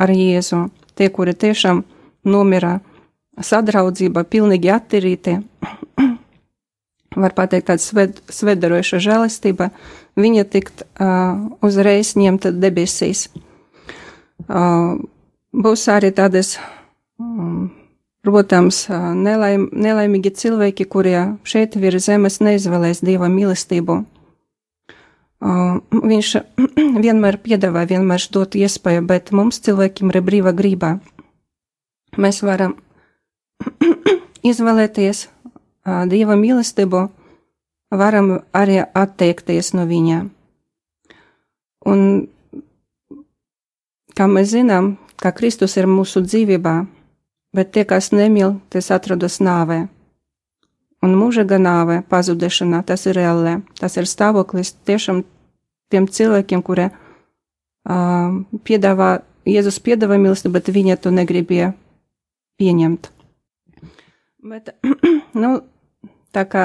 ar 0.01 0.11
Jēzu, 0.11 0.69
tie, 0.97 1.11
kuri 1.13 1.35
tiešām 1.37 1.83
nomira 2.25 2.79
sadraudzība, 3.43 4.25
pilnīgi 4.31 4.71
attīrīti, 4.73 5.37
var 7.17 7.35
pateikt, 7.37 7.69
tāda 7.71 7.83
sved, 7.83 8.19
svedaroša 8.33 9.01
žēlastība, 9.03 9.71
viņa 10.19 10.45
tikt 10.51 10.85
uh, 10.85 11.39
uzreiz 11.65 12.15
ņemta 12.19 12.53
debesīs. 12.55 13.29
Uh, 14.49 14.99
būs 15.55 15.87
arī 15.93 16.11
tādas, 16.15 16.57
um, 17.21 17.71
protams, 18.25 18.87
nelaim, 18.91 19.69
nelaimīgi 19.73 20.35
cilvēki, 20.41 20.89
kurie 20.91 21.19
šeit 21.47 21.77
virs 21.79 22.09
zemes 22.09 22.41
neizvēlēs 22.43 23.05
Dieva 23.05 23.31
mīlestību. 23.33 24.03
Uh, 25.45 25.83
viņš 25.93 26.37
vienmēr 27.05 27.39
piedāvā, 27.45 27.85
vienmēr 27.91 28.23
dot 28.33 28.57
iespēju, 28.57 29.05
bet 29.07 29.31
mums 29.35 29.61
cilvēkiem 29.65 30.15
ir 30.15 30.23
brīva 30.25 30.55
grība. 30.57 30.97
Mēs 32.17 32.41
varam 32.47 32.79
izvēlēties 34.51 35.27
Dieva 35.85 36.37
mīlestību, 36.41 37.01
varam 37.93 38.31
arī 38.57 38.81
atteikties 38.81 39.75
no 39.77 39.85
viņa. 39.89 40.23
Un, 41.85 42.05
kā 44.17 44.29
mēs 44.31 44.55
zinām, 44.55 44.95
ka 45.21 45.35
Kristus 45.37 45.77
ir 45.77 45.89
mūsu 45.91 46.23
dzīvībā, 46.25 46.75
bet 47.55 47.75
tie, 47.77 47.85
kas 47.85 48.15
nemīl, 48.17 48.57
tas 48.73 48.89
atrodas 48.95 49.43
nāvē. 49.45 49.85
Un 51.05 51.19
mūžīga 51.21 51.59
nāve, 51.61 51.99
pazudešana, 52.09 52.81
tas 52.89 53.05
ir 53.05 53.19
reāli. 53.19 53.59
Tas 53.77 53.99
ir 54.01 54.09
stāvoklis 54.09 54.73
tiešām 54.89 55.21
tiem 55.93 56.09
cilvēkiem, 56.09 56.63
kuri 56.65 56.89
uh, 56.89 58.41
piedāvā, 58.65 59.19
Jēzus 59.45 59.77
piedāvā 59.85 60.17
mīlestību, 60.17 60.55
bet 60.57 60.73
viņi 60.73 60.97
to 61.05 61.13
negribēja 61.13 61.75
pieņemt. 62.57 63.11
Bet, 64.49 64.73
nu, 65.43 65.51
tā 66.35 66.45
kā 66.51 66.65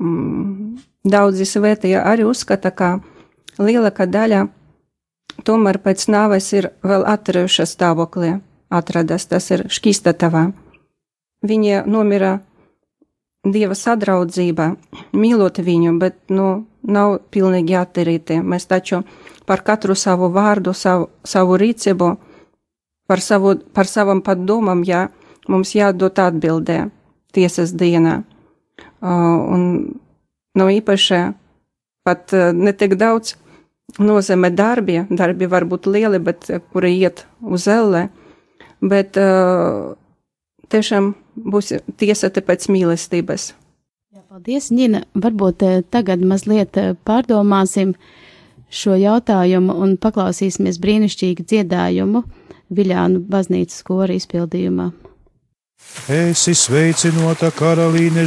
mm, 0.00 0.76
daudzi 1.08 1.48
svētie 1.48 1.96
arī 2.00 2.26
uzskata, 2.28 2.70
ka 2.70 2.98
lielākā 3.58 4.06
daļa 4.10 4.46
tomēr 5.44 5.80
pēc 5.82 6.08
nāves 6.12 6.52
ir 6.54 6.70
vēl 6.84 7.06
atturējušas 7.10 7.74
stāvoklī, 7.76 8.36
atradas, 8.70 9.26
tas 9.26 9.50
ir 9.50 9.66
šķīstatavā. 9.72 10.50
Viņa 11.44 11.84
nomira 11.90 12.38
Dieva 13.44 13.74
sadraudzība, 13.76 14.70
mīlot 15.12 15.58
viņu, 15.60 15.90
bet, 16.00 16.16
nu, 16.32 16.64
nav 16.80 17.18
pilnīgi 17.28 17.76
attīrīti. 17.76 18.38
Mēs 18.40 18.64
taču 18.70 19.02
par 19.44 19.60
katru 19.66 19.92
savu 19.92 20.30
vārdu, 20.32 20.72
savu, 20.72 21.10
savu 21.28 21.58
rīcību, 21.60 22.08
par, 23.04 23.20
savu, 23.20 23.58
par 23.76 23.90
savam 23.90 24.22
padomam, 24.24 24.80
jā, 24.88 25.10
mums 25.48 25.74
jādod 25.76 26.16
atbildē 26.24 26.86
tiesas 27.36 27.74
dienā. 27.76 28.22
Un 29.04 29.64
nav 30.56 30.70
īpaši 30.72 31.20
pat 32.04 32.32
ne 32.56 32.72
tik 32.72 32.96
daudz 33.00 33.34
nozīmē 34.00 34.50
darbi, 34.54 35.02
darbi 35.10 35.48
var 35.50 35.66
būt 35.68 35.88
lieli, 35.90 36.20
bet 36.22 36.48
kuri 36.72 36.94
iet 37.02 37.26
uz 37.44 37.66
ellē, 37.68 38.06
bet 38.80 39.18
tiešām 40.72 41.12
būs 41.36 41.72
tiesati 42.00 42.42
pēc 42.44 42.68
mīlestības. 42.72 43.52
Jā, 44.14 44.22
paldies, 44.28 44.70
Ņina. 44.72 45.04
Varbūt 45.14 45.66
tagad 45.92 46.24
mazliet 46.24 46.78
pārdomāsim 47.04 47.94
šo 48.74 48.96
jautājumu 48.98 49.76
un 49.84 49.96
paklausīsimies 50.00 50.80
brīnišķīgu 50.82 51.46
dziedājumu 51.50 52.24
Viļānu 52.74 53.20
baznīcas 53.30 53.84
kora 53.86 54.14
izpildījumā. 54.16 54.88
Esi 56.04 56.52
sveicinota 56.52 57.48
karalīne 57.48 58.26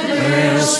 devis 0.09 0.77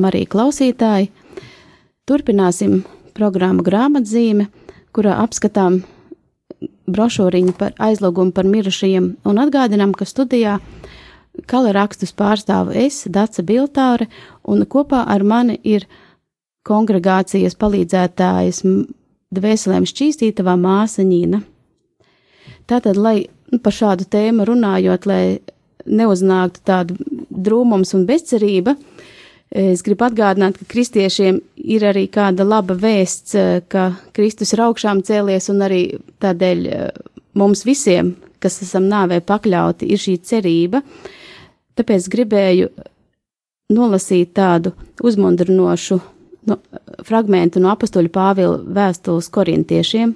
Radio 0.00 0.08
Marija 0.08 0.28
klausītāji, 0.32 1.10
turpināsim 2.08 2.84
programmu 3.12 3.60
grāmatzīme, 3.62 4.46
kurā 4.96 5.18
apskatām 5.20 5.82
brošūriņu 6.88 7.52
par 7.58 7.74
aizlūgumu 7.76 8.32
par 8.32 8.46
mirušajiem 8.48 9.10
un 9.28 9.40
atgādinām, 9.42 9.92
ka 9.92 10.06
studijā 10.08 10.58
kala 11.46 11.74
rakstus 11.76 12.14
pārstāvu 12.16 12.72
es, 12.72 13.04
Dace 13.12 13.42
Biltāre, 13.44 14.08
un 14.44 14.64
kopā 14.64 15.04
ar 15.06 15.22
mani 15.22 15.58
ir 15.62 15.84
kongregācijas 16.64 17.58
palīdzētājas 17.60 18.62
dvēselēm 19.36 19.84
šķīstītavā 19.84 20.56
māsa 20.56 21.04
Ņīna. 21.04 21.42
Tātad, 22.66 22.96
lai 22.96 23.28
par 23.62 23.76
šādu 23.76 24.08
tēmu 24.08 24.48
runājot, 24.48 25.06
lai 25.06 25.40
neuznāktu 25.84 26.64
tādu 26.64 26.96
drūmums 27.28 27.92
un 27.98 28.08
bezcerība, 28.08 28.78
es 29.50 29.82
gribu 29.82 30.06
atgādināt, 30.06 30.58
ka 30.58 30.68
kristiešiem 30.70 31.40
ir 31.56 31.86
arī 31.90 32.06
kāda 32.12 32.46
laba 32.46 32.76
vēsts, 32.78 33.34
eh, 33.34 33.62
ka 33.68 33.96
Kristus 34.14 34.52
ir 34.54 34.62
augšām 34.66 35.02
cēlies, 35.02 35.50
un 35.50 35.58
arī 35.66 35.82
tādēļ 36.20 36.66
eh, 36.66 36.90
mums 37.34 37.64
visiem, 37.64 38.14
kas 38.38 38.62
esam 38.62 38.86
nāvē 38.88 39.20
pakļauti, 39.20 39.90
ir 39.90 39.98
šī 39.98 40.16
cerība. 40.22 40.82
Tāpēc 41.76 42.08
gribēju 42.12 42.70
nolasīt 43.70 44.32
tādu 44.34 44.72
uzmundrinošu 45.02 46.00
no, 46.46 46.56
fragmentu 47.06 47.60
no 47.60 47.70
apustuļa 47.74 48.10
Pāvila 48.12 48.58
vēstules 48.58 49.30
korintiešiem. 49.32 50.14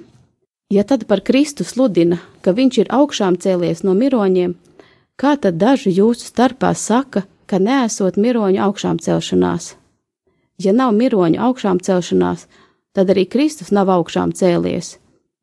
Ja 0.73 0.83
tad 0.83 1.05
par 1.07 1.21
Kristu 1.21 1.63
sludina, 1.63 2.19
ka 2.41 2.51
viņš 2.55 2.77
ir 2.81 2.91
augšām 2.93 3.37
cēlies 3.37 3.83
no 3.85 3.93
miroņiem, 3.93 4.55
kā 5.15 5.35
tad 5.37 5.59
daži 5.61 5.93
jūsu 5.93 6.25
starpā 6.25 6.73
saka, 6.75 7.23
ka 7.49 7.59
neesot 7.61 8.17
miroņu 8.17 8.61
augšām 8.67 8.99
celšanās? 9.01 9.73
Ja 10.57 10.71
nav 10.73 10.93
miroņu 10.95 11.41
augšām 11.47 11.81
celšanās, 11.83 12.45
tad 12.95 13.11
arī 13.11 13.25
Kristus 13.27 13.73
nav 13.75 13.91
augšām 13.91 14.31
cēlies. 14.31 14.95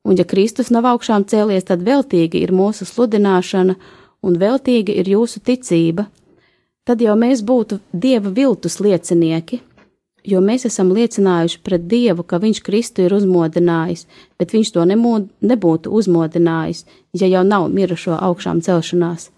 Un 0.04 0.16
ja 0.18 0.24
Kristus 0.24 0.72
nav 0.74 0.88
augšām 0.88 1.26
cēlies, 1.30 1.68
tad 1.68 1.84
veltīgi 1.86 2.40
ir 2.42 2.52
mūsu 2.52 2.88
sludināšana 2.88 3.76
un 4.22 4.38
veltīga 4.38 4.94
ir 4.98 5.10
jūsu 5.14 5.42
ticība. 5.44 6.08
Tad 6.82 7.02
jau 7.04 7.14
mēs 7.18 7.44
būtu 7.46 7.78
Dieva 7.92 8.32
viltus 8.34 8.80
liecinieki, 8.82 9.60
jo 10.26 10.40
mēs 10.42 10.66
esam 10.66 10.90
liecinājuši 10.94 11.60
pret 11.62 11.84
Dievu, 11.90 12.24
ka 12.26 12.40
Viņš 12.42 12.62
Kristu 12.66 13.04
ir 13.06 13.14
uzmodinājis, 13.14 14.08
bet 14.38 14.54
Viņš 14.56 14.72
to 14.74 14.86
nemod, 14.88 15.28
nebūtu 15.40 15.92
uzmodinājis, 15.94 16.84
ja 17.14 17.30
jau 17.30 17.44
nav 17.46 17.68
mirušo 17.70 18.18
augšām 18.18 18.64
celšanās. 18.66 19.30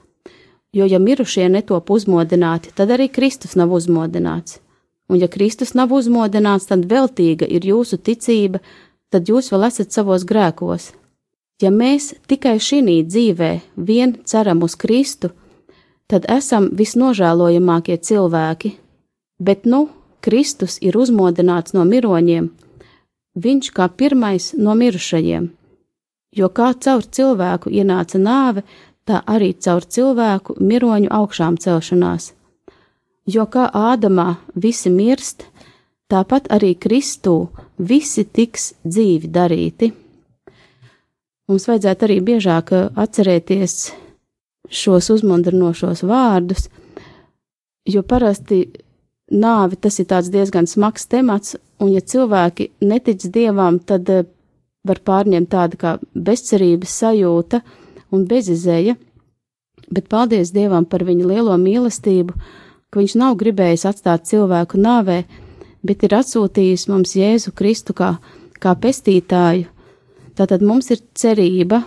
Jo 0.74 0.88
ja 0.90 0.98
mirušie 0.98 1.46
netop 1.48 1.90
uzmodināti, 1.90 2.72
tad 2.74 2.90
arī 2.90 3.06
Kristus 3.12 3.54
nav 3.54 3.70
uzmodināts. 3.72 4.58
Un 5.08 5.20
ja 5.20 5.28
Kristus 5.28 5.74
nav 5.78 5.92
uzmodināts, 5.94 6.66
tad 6.66 6.88
veltīga 6.90 7.46
ir 7.46 7.66
jūsu 7.68 8.00
ticība, 8.02 8.58
tad 9.12 9.28
jūs 9.30 9.52
vēl 9.52 9.68
esat 9.68 9.94
savos 9.94 10.24
grēkos. 10.26 10.90
Ja 11.62 11.70
mēs 11.70 12.14
tikai 12.26 12.56
šī 12.58 13.04
dzīvē 13.06 13.50
vien 13.76 14.16
ceram 14.26 14.64
uz 14.66 14.74
Kristu, 14.74 15.30
tad 16.10 16.26
esam 16.28 16.70
visnožēlojamākie 16.74 17.96
cilvēki, 17.96 18.72
bet 19.38 19.64
nu 19.64 19.88
Kristus 20.20 20.78
ir 20.82 20.96
uzmodināts 20.96 21.76
no 21.76 21.84
miroņiem, 21.84 22.48
viņš 23.34 23.70
kā 23.76 23.88
pirmais 23.88 24.52
no 24.58 24.74
mirušajiem, 24.74 25.48
jo 26.34 26.48
kā 26.48 26.72
caur 26.74 27.04
cilvēku 27.04 27.70
ienāca 27.70 28.18
nāve, 28.18 28.64
tā 29.08 29.20
arī 29.26 29.52
caur 29.60 29.84
cilvēku 29.84 30.56
miroņu 30.60 31.10
augšām 31.12 31.58
celšanās. 31.60 32.32
Jo 33.26 33.46
kā 33.48 33.68
Ādamā 33.72 34.36
visi 34.54 34.90
mirst, 34.92 35.46
tāpat 36.12 36.50
arī 36.52 36.74
Kristū 36.76 37.48
visi 37.78 38.24
tiks 38.24 38.74
dzīvi 38.84 39.30
darīti. 39.32 39.92
Mums 41.48 41.68
vajadzētu 41.68 42.06
arī 42.06 42.18
biežāk 42.24 42.72
atcerēties 42.72 43.92
šos 44.72 45.10
uzmundrinošos 45.12 46.04
vārdus, 46.08 46.68
jo 47.84 48.02
parasti 48.02 48.64
nāvi 49.30 49.76
tas 49.76 49.98
ir 50.00 50.08
diezgan 50.08 50.66
smags 50.66 51.06
temats, 51.06 51.56
un 51.80 51.92
ja 51.92 52.00
cilvēki 52.00 52.70
netic 52.80 53.26
dievam, 53.32 53.78
tad 53.78 54.08
eh, 54.08 54.24
var 54.84 55.00
pārņemt 55.04 55.50
tāda 55.52 55.80
kā 55.80 55.96
bezcerības 56.14 56.98
sajūta 57.02 57.60
un 58.12 58.26
bezizēja, 58.28 58.96
bet 59.90 60.08
paldies 60.08 60.52
Dievam 60.54 60.84
par 60.88 61.04
viņa 61.06 61.28
lielo 61.28 61.56
mīlestību, 61.60 62.36
ka 62.90 63.00
viņš 63.00 63.16
nav 63.20 63.36
gribējis 63.40 63.86
atstāt 63.90 64.28
cilvēku 64.30 64.78
nāvē, 64.80 65.24
bet 65.84 66.04
ir 66.06 66.16
atsūtījis 66.20 66.88
mums 66.92 67.16
Jēzu 67.18 67.52
Kristu 67.56 67.96
kā, 67.96 68.14
kā 68.62 68.74
pestītāju. 68.78 69.68
Tātad 70.34 70.64
mums 70.66 70.90
ir 70.90 71.02
cerība, 71.14 71.84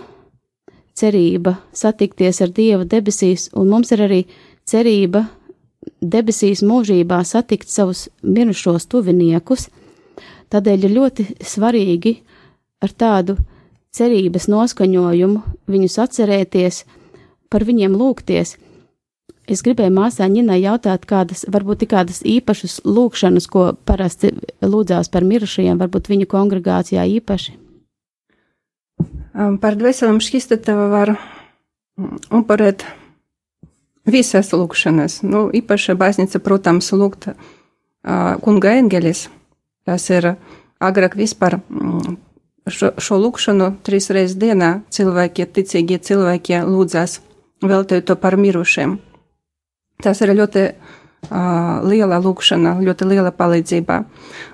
cerība 0.96 1.58
satikties 1.76 2.40
ar 2.44 2.52
Dievu 2.54 2.86
debesīs, 2.88 3.50
un 3.52 3.68
mums 3.72 3.92
ir 3.92 4.04
arī 4.06 4.22
cerība 4.68 5.26
debesīs 6.00 6.62
mūžībā 6.64 7.20
satikt 7.24 7.68
savus 7.72 8.06
mirušos 8.22 8.88
tuviniekus. 8.92 9.68
Tādēļ 10.52 10.88
ir 10.88 10.94
ļoti 10.96 11.26
svarīgi 11.44 12.14
ar 12.84 12.94
tādu 12.96 13.36
cerības 13.98 14.48
noskaņojumu 14.52 15.42
viņus 15.70 15.98
atcerēties, 16.06 16.84
par 17.52 17.66
viņiem 17.68 17.96
lūgties 17.98 18.56
Es 19.48 19.62
gribēju 19.64 19.94
māsā 19.96 20.26
Ņinai 20.28 20.58
jautāt, 20.60 21.06
kādas, 21.08 21.46
varbūt 21.48 21.86
ir 21.86 21.88
kādas 21.88 22.20
īpašas 22.20 22.82
lūkšanas, 22.84 23.46
ko 23.48 23.70
parasti 23.88 24.34
lūdzās 24.60 25.08
par 25.08 25.24
mirušajiem, 25.24 25.78
varbūt 25.80 26.10
viņu 26.12 26.28
kongregācijā 26.28 27.06
īpaši. 27.16 27.54
Par 29.62 29.78
dvēselēm 29.80 30.20
šķistatava 30.20 30.88
var 30.92 31.14
upurēt 32.34 32.84
visas 34.04 34.52
lūkšanas. 34.52 35.22
Nu, 35.24 35.46
īpaši 35.48 35.96
baznīca, 35.96 36.42
protams, 36.44 36.92
lūgt 36.92 37.30
kunga 38.44 38.76
engelis. 38.76 39.30
Tas 39.88 40.10
ir 40.12 40.34
agrāk 40.76 41.16
vispār 41.16 41.56
mm, 41.62 42.18
šo, 42.72 42.92
šo 43.00 43.18
lūkšanu 43.22 43.72
trīs 43.86 44.08
reizes 44.14 44.36
dienā 44.40 44.78
cilvēki, 44.94 45.46
ticīgie 45.54 45.98
cilvēki 46.02 46.62
lūdzās 46.68 47.18
veltīt 47.64 48.06
to 48.08 48.16
par 48.16 48.36
mirušiem. 48.38 48.98
Tas 50.02 50.20
ir 50.22 50.34
ļoti 50.38 50.64
uh, 50.68 51.82
liela 51.82 52.20
lūkšana, 52.22 52.76
ļoti 52.86 53.08
liela 53.10 53.32
palīdzība. 53.34 54.02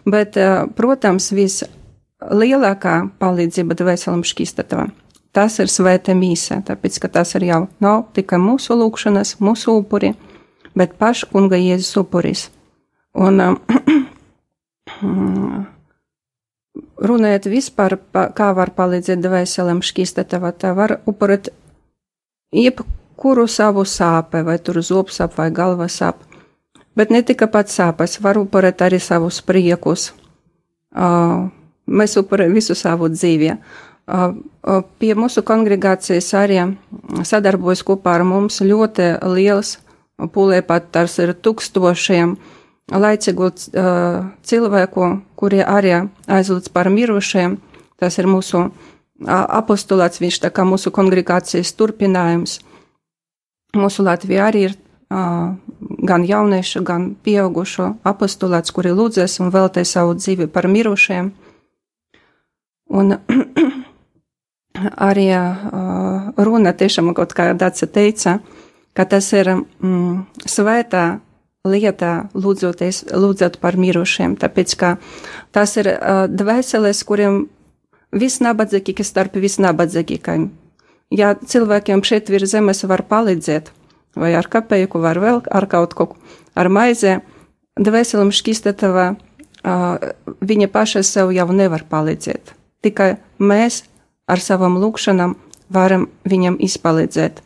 Bet, 0.08 0.38
uh, 0.40 0.64
protams, 0.76 1.28
vislielākā 1.36 2.94
palīdzība 3.20 3.76
dvēselim 3.80 4.24
šķistatava. 4.24 4.88
Tas 5.34 5.58
ir 5.58 5.68
svēta 5.68 6.14
mīsa, 6.14 6.60
tāpēc, 6.64 7.00
ka 7.02 7.10
tas 7.18 7.34
ir 7.34 7.48
jau 7.48 7.60
nav 7.82 8.06
tikai 8.14 8.38
mūsu 8.38 8.76
lūkšanas, 8.78 9.36
mūsu 9.42 9.80
upuri, 9.80 10.14
bet 10.78 10.94
paša 11.00 11.28
kunga 11.32 11.58
Jēzus 11.58 11.98
upuris. 12.04 12.48
Un 13.14 13.42
uh, 13.42 13.54
runājot 17.04 17.48
vispār, 17.52 17.98
kā 18.12 18.50
var 18.56 18.74
palīdzēt 18.76 19.22
dvēselim 19.24 19.80
šķistatava, 19.84 20.52
tā 20.56 20.74
var 20.76 20.98
upurēt 21.04 21.52
jebkuru 22.54 23.02
kuru 23.16 23.46
savu 23.48 23.84
sāpē, 23.88 24.42
vai 24.44 24.58
tur 24.58 24.80
zobu 24.82 25.14
sāp 25.14 25.38
vai 25.38 25.50
galva 25.54 25.88
sāp. 25.88 26.22
Bet 26.94 27.10
ne 27.10 27.22
tikai 27.26 27.48
pats 27.50 27.74
sāpes, 27.78 28.20
var 28.22 28.38
upurēt 28.38 28.82
arī 28.84 29.00
savus 29.02 29.40
priekus. 29.42 30.12
Uh, 30.94 31.50
mēs 31.86 32.14
upurējam 32.20 32.54
visu 32.54 32.76
savu 32.78 33.08
dzīvi. 33.10 33.54
Uh, 33.54 34.34
uh, 34.68 34.82
pie 35.00 35.14
mūsu 35.18 35.42
kongregācijas 35.46 36.28
arī 36.38 36.60
sadarbojas 37.26 37.82
kopā 37.86 38.18
ar 38.18 38.26
mums 38.28 38.60
ļoti 38.62 39.14
liels, 39.32 39.78
pūlē 40.20 40.60
pat 40.66 40.92
tās 40.94 41.16
ir 41.18 41.34
tūkstošiem 41.34 42.36
laicīgu 42.36 42.53
uh, 43.72 44.26
cilvēku, 44.44 45.06
kuri 45.40 45.62
arī 45.64 45.94
aizlūdz 46.28 46.68
par 46.74 46.90
mirušiem. 46.92 47.56
Tas 48.00 48.18
ir 48.18 48.28
mūsu 48.28 48.66
apostulāts, 49.24 50.20
viņš 50.20 50.40
tā 50.42 50.50
kā 50.52 50.66
mūsu 50.68 50.92
kongregācijas 50.92 51.72
turpinājums. 51.78 52.58
Mūsu 53.74 54.04
Latvijā 54.04 54.48
arī 54.50 54.66
ir 54.68 54.74
gan 56.04 56.24
jauniešu, 56.26 56.82
gan 56.82 57.14
pieaugušo 57.22 57.94
apostulāts, 58.06 58.72
kuri 58.74 58.94
lūdzēs 58.94 59.38
un 59.40 59.52
veltē 59.54 59.84
savu 59.86 60.16
dzīvi 60.18 60.48
par 60.50 60.68
mirušiem. 60.68 61.30
Un 62.94 63.16
arī 65.08 65.28
runa 66.36 66.74
tiešām, 66.74 67.14
kaut 67.14 67.34
kā 67.36 67.52
Dāca 67.54 67.86
teica, 67.86 68.38
ka 68.94 69.06
tas 69.06 69.30
ir 69.32 69.52
mm, 69.54 70.24
svētā 70.46 71.04
lietā 71.64 72.28
lūdzot 72.34 73.60
par 73.60 73.78
mirušiem, 73.80 74.36
tāpēc, 74.40 74.74
ka 74.76 74.96
tas 75.52 75.76
ir 75.80 75.88
uh, 75.94 76.26
dvēseles, 76.28 77.00
kuriem 77.08 77.46
visnabadzīgākie 78.14 79.06
starp 79.06 79.40
visnabadzīgākajiem 79.40 80.50
ja 81.14 81.34
cilvēkiem 81.34 82.02
šeit 82.06 82.30
virs 82.32 82.52
zemes 82.54 82.84
var 82.88 83.04
palīdzēt, 83.08 83.70
vai 84.18 84.34
ar 84.38 84.48
kapeiku, 84.50 85.00
vai 85.02 85.14
vēl 85.18 85.42
ar 85.50 85.66
kaut 85.70 85.94
ko, 85.98 86.08
ar 86.54 86.70
maizē, 86.72 87.18
dvēselim 87.80 88.32
šķistatavā, 88.34 89.14
viņa 90.44 90.68
paša 90.72 91.02
sev 91.06 91.32
jau 91.34 91.48
nevar 91.52 91.86
palīdzēt. 91.90 92.54
Tikai 92.84 93.14
mēs 93.40 93.82
ar 94.28 94.40
savam 94.40 94.76
lūkšanam 94.80 95.36
varam 95.72 96.08
viņam 96.28 96.58
izpalīdzēt. 96.60 97.40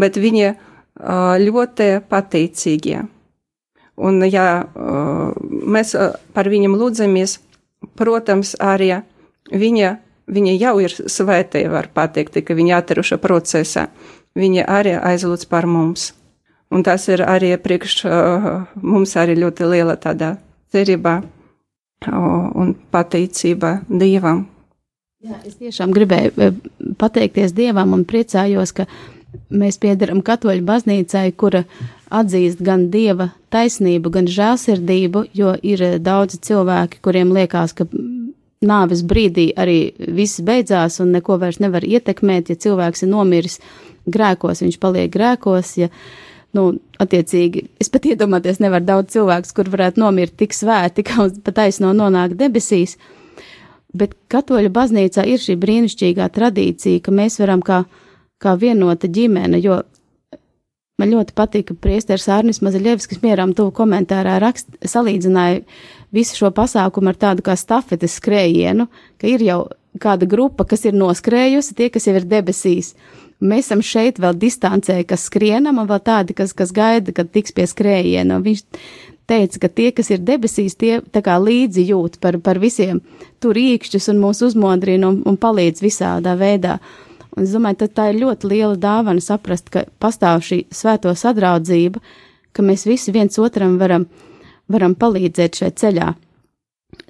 Bet 0.00 0.16
viņi 0.16 0.54
ļoti 1.44 1.88
pateicīgie. 2.08 3.02
Un, 3.94 4.22
ja 4.26 4.64
mēs 5.48 5.94
par 6.34 6.50
viņiem 6.50 6.74
lūdzamies, 6.78 7.38
protams, 7.94 8.56
arī 8.58 8.90
viņa 9.52 9.92
Viņa 10.24 10.54
jau 10.56 10.78
ir 10.80 10.92
svētie, 10.92 11.66
var 11.68 11.90
pateikt, 11.92 12.38
ka 12.46 12.56
viņa 12.56 12.78
atraša 12.80 13.18
procesā. 13.20 13.88
Viņa 14.34 14.64
arī 14.72 14.94
aizlūdz 14.96 15.44
par 15.50 15.68
mums. 15.68 16.12
Un 16.72 16.82
tas 16.82 17.04
ir 17.12 17.22
arī 17.22 17.52
priekš 17.60 18.06
mums 18.80 19.12
arī 19.20 19.36
ļoti 19.38 19.68
liela 19.68 19.98
tāda 20.00 20.34
cerība 20.72 21.20
un 22.08 22.72
pateicība 22.90 23.82
Dievam. 23.88 24.46
Jā, 25.24 25.38
es 25.44 25.60
tiešām 25.60 25.92
gribēju 25.92 26.50
pateikties 27.00 27.52
Dievam 27.56 27.92
un 27.96 28.08
priecājos, 28.08 28.72
ka 28.76 28.88
mēs 29.50 29.78
piedaram 29.82 30.22
katoļu 30.24 30.64
baznīcai, 30.66 31.28
kura 31.36 31.64
atzīst 32.14 32.62
gan 32.64 32.88
Dieva 32.92 33.30
taisnību, 33.54 34.12
gan 34.14 34.28
žēlsirdību, 34.30 35.26
jo 35.34 35.54
ir 35.62 35.82
uh, 35.84 35.96
daudzi 36.02 36.40
cilvēki, 36.44 37.02
kuriem 37.04 37.32
liekas, 37.36 37.74
ka 37.78 37.88
nāves 38.64 39.02
brīdī 39.06 39.50
arī 39.56 39.78
viss 39.98 40.42
beidzās 40.44 41.00
un 41.02 41.12
neko 41.14 41.38
vairs 41.40 41.60
nevar 41.62 41.84
ietekmēt. 41.86 42.50
Ja 42.52 42.60
cilvēks 42.66 43.04
ir 43.04 43.12
nomiris 43.12 43.58
grēkos, 44.10 44.62
viņš 44.64 44.78
paliek 44.82 45.12
grēkos. 45.12 45.74
Ja 45.82 45.90
nu, 46.56 46.70
attiecīgi, 47.02 47.66
es 47.82 47.90
pat 47.92 48.06
iedomāties 48.08 48.60
nevaru 48.62 48.88
daudz 48.88 49.14
cilvēkus, 49.16 49.54
kur 49.56 49.70
varētu 49.72 50.02
nomirt 50.02 50.36
tik 50.40 50.56
svēti, 50.56 51.04
ka 51.08 51.28
pat 51.44 51.66
aizno 51.66 51.92
nonāk 51.96 52.36
debesīs. 52.40 52.98
Bet 53.94 54.16
katoļu 54.32 54.72
baznīcā 54.74 55.22
ir 55.30 55.42
šī 55.42 55.54
brīnišķīgā 55.62 56.26
tradīcija, 56.34 57.02
ka 57.04 57.14
mēs 57.14 57.38
varam 57.38 57.62
kā, 57.62 57.84
kā 58.42 58.54
vienota 58.60 59.08
ģimene, 59.10 59.60
jo 59.62 59.80
man 61.00 61.10
ļoti 61.10 61.34
patīk, 61.36 61.68
ka 61.70 61.78
priesteris 61.86 62.28
Ārnis 62.30 62.62
Mazaļevskis 62.64 63.22
mieram 63.24 63.54
tuvu 63.56 63.74
komentārā 63.74 64.38
rakst, 64.42 64.68
salīdzināja 64.86 65.62
visu 66.14 66.38
šo 66.38 66.52
pasākumu 66.54 67.10
ar 67.10 67.18
tādu 67.18 67.44
kā 67.46 67.56
stafetes 67.58 68.18
skrējienu, 68.20 68.86
ka 69.18 69.30
ir 69.30 69.42
jau 69.42 69.60
kāda 70.00 70.26
grupa, 70.26 70.66
kas 70.66 70.84
ir 70.88 70.96
noskrējusi, 70.98 71.74
tie, 71.78 71.90
kas 71.92 72.08
jau 72.08 72.16
ir 72.18 72.26
debesīs. 72.30 72.94
Mēs 73.44 73.68
esam 73.68 73.82
šeit 73.84 74.20
vēl 74.22 74.36
distancē, 74.38 75.00
kas 75.06 75.26
skrienam, 75.28 75.80
un 75.82 75.88
vēl 75.90 76.00
tādi, 76.06 76.36
kas, 76.38 76.54
kas 76.56 76.72
gaida, 76.74 77.12
kad 77.14 77.32
tiks 77.34 77.52
pie 77.54 77.66
skrējiena. 77.68 78.38
Viņš 78.42 78.62
teica, 79.28 79.60
ka 79.64 79.68
tie, 79.68 79.90
kas 79.96 80.10
ir 80.14 80.22
debesīs, 80.24 80.76
tie 80.78 81.00
līdzi 81.02 81.86
jūt 81.90 82.20
par, 82.22 82.38
par 82.38 82.60
visiem 82.62 83.02
tur 83.42 83.58
īkšķus 83.58 84.10
un 84.12 84.22
mūs 84.22 84.42
uzmodrina 84.46 85.10
un, 85.10 85.22
un 85.26 85.36
palīdz 85.40 85.82
visādā 85.84 86.36
veidā. 86.38 86.78
Un 87.34 87.42
es 87.42 87.54
domāju, 87.54 87.88
tā 87.90 88.10
ir 88.12 88.20
ļoti 88.22 88.50
liela 88.50 88.76
dāvana 88.78 89.22
saprast, 89.22 89.70
ka 89.74 89.84
pastāv 90.02 90.44
šī 90.46 90.64
svēto 90.74 91.10
sadraudzība, 91.18 92.02
ka 92.54 92.62
mēs 92.62 92.86
visi 92.86 93.14
viens 93.14 93.38
otram 93.42 93.78
varam, 93.80 94.06
varam 94.70 94.94
palīdzēt 94.94 95.58
šajā 95.58 95.74
ceļā. 95.82 96.12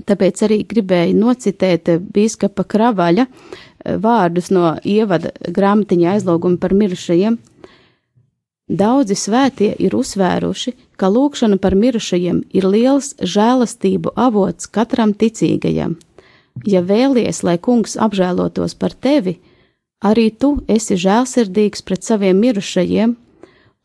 Tāpēc 0.08 0.42
arī 0.46 0.62
gribēju 0.68 1.16
nocitēt 1.18 1.90
bīskapa 2.14 2.64
Kravaļa 2.64 3.26
eh, 3.26 3.98
vārdus 4.00 4.48
no 4.54 4.74
ievada 4.80 5.34
grāmatiņa 5.44 6.14
aizloguma 6.16 6.60
par 6.60 6.72
mirušajiem. 6.72 7.36
Daudzi 8.64 9.16
svētie 9.20 9.74
ir 9.76 9.92
uzsvēruši, 9.92 10.72
ka 10.96 11.10
lūkšana 11.12 11.58
par 11.60 11.76
mirušajiem 11.76 12.40
ir 12.56 12.64
liels 12.64 13.12
žēlastību 13.20 14.14
avots 14.16 14.70
katram 14.72 15.12
ticīgajam. 15.12 15.98
Ja 16.64 16.80
vēlies, 16.80 17.42
lai 17.44 17.58
kungs 17.58 17.98
apžēlotos 18.00 18.76
par 18.80 18.94
tevi, 18.96 19.36
arī 20.04 20.30
tu 20.30 20.56
esi 20.68 20.98
žēlsirdīgs 21.00 21.84
pret 21.86 22.04
saviem 22.04 22.38
mirušajiem, 22.44 23.16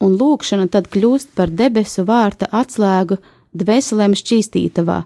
un 0.03 0.17
lūkšana 0.19 0.69
tad 0.71 0.91
kļūst 0.91 1.33
par 1.35 1.51
debesu 1.51 2.05
vārta 2.07 2.49
atslēgu 2.61 3.19
dvēselēm 3.55 4.15
šķīstītavā 4.19 5.03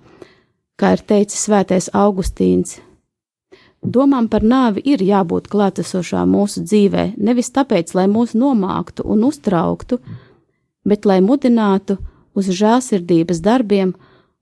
kā 0.79 0.93
ir 0.97 1.03
teicis 1.07 1.45
Svētais 1.47 1.89
Augustīns. 1.93 2.79
Domām 3.83 4.29
par 4.31 4.45
nāvi 4.47 4.81
ir 4.93 5.03
jābūt 5.03 5.49
klātesošā 5.51 6.23
mūsu 6.29 6.63
dzīvē, 6.63 7.13
nevis 7.19 7.51
tāpēc, 7.55 7.91
lai 7.97 8.07
mūs 8.07 8.31
nomāktu 8.35 9.03
un 9.03 9.25
uztrauktu, 9.27 9.99
bet 10.87 11.07
lai 11.09 11.19
mudinātu 11.23 11.97
uz 12.35 12.47
žēlsirdības 12.47 13.43
darbiem 13.43 13.93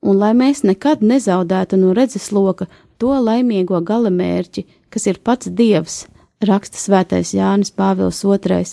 un 0.01 0.17
lai 0.17 0.31
mēs 0.37 0.61
nekad 0.65 1.01
nezaudētu 1.01 1.79
no 1.81 1.95
redzesloka 1.97 2.69
to 3.01 3.17
laimīgo 3.17 3.81
galamērķi, 3.85 4.65
kas 4.93 5.09
ir 5.09 5.21
pats 5.25 5.49
Dievs, 5.49 6.05
raksta 6.47 6.79
Svētais 6.79 7.33
Jānis 7.35 7.73
Pāvils 7.75 8.23
II. 8.25 8.63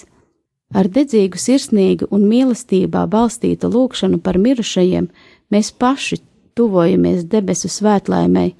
Ar 0.77 0.89
dedzīgu, 0.93 1.41
sirsnīgu 1.41 2.09
un 2.13 2.27
mīlestībā 2.29 3.07
balstītu 3.09 3.71
lūgšanu 3.73 4.21
par 4.21 4.37
mirušajiem 4.37 5.09
mēs 5.53 5.71
paši 5.73 6.21
tuvojamies 6.59 7.25
debesu 7.25 7.71
svētlaimei, 7.73 8.53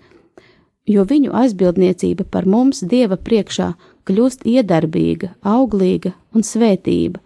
jo 0.89 1.05
viņu 1.05 1.35
aizbildniecība 1.37 2.25
par 2.25 2.49
mums 2.49 2.81
Dieva 2.81 3.19
priekšā 3.21 3.75
kļūst 4.09 4.47
iedarbīga, 4.49 5.35
auglīga 5.45 6.15
un 6.33 6.47
svētība. 6.47 7.21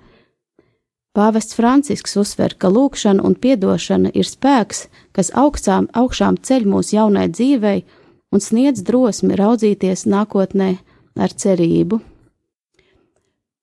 Pāvests 1.12 1.54
Francisks 1.54 2.16
uzsver, 2.16 2.54
ka 2.56 2.70
lūkšana 2.72 3.22
un 3.22 3.34
piedošana 3.36 4.14
ir 4.16 4.26
spēks, 4.26 4.86
kas 5.12 5.28
augstām, 5.36 5.90
augšām 5.92 6.38
ceļ 6.40 6.64
mūsu 6.72 6.96
jaunai 6.96 7.26
dzīvei 7.28 7.82
un 8.32 8.40
sniedz 8.40 8.80
drosmi 8.88 9.36
raudzīties 9.36 10.06
nākotnē 10.08 10.70
ar 11.16 11.32
cerību. 11.32 12.00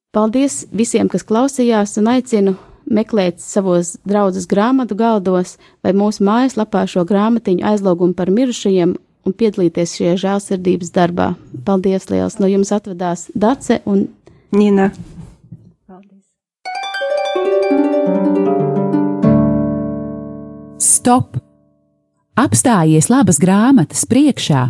Paldies 0.09 0.63
visiem, 0.73 1.09
kas 1.09 1.25
klausījās, 1.27 1.93
un 2.01 2.09
aicinu 2.09 2.55
meklēt 2.89 3.38
savos 3.43 3.97
draudzes 4.09 4.47
grāmatu 4.49 4.97
galdos 4.97 5.57
vai 5.85 5.93
mūsu 5.93 6.25
mājaslapā 6.25 6.85
šo 6.89 7.03
grāmatiņu 7.09 7.65
aizlūgumu 7.71 8.17
par 8.17 8.31
mirušajiem 8.33 8.95
un 8.97 9.35
piedalīties 9.38 9.93
šajā 9.99 10.15
žēlsirdības 10.23 10.93
darbā. 10.95 11.33
Paldies 11.65 12.09
liels! 12.09 12.39
No 12.41 12.49
jums 12.49 12.73
atvedās 12.73 13.27
Dace 13.35 13.81
un 13.85 14.07
Nina. 14.55 14.89
Paldies! 15.85 16.25
Stop! 20.81 21.38
Apstājies 22.39 23.12
labas 23.12 23.38
grāmatas 23.43 24.05
priekšā 24.09 24.69